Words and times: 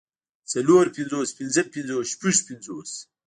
څلور 0.51 0.83
پنځوس 0.95 1.29
پنځۀ 1.37 1.61
پنځوس 1.73 2.07
شپږ 2.13 2.35
پنځوس 2.47 2.91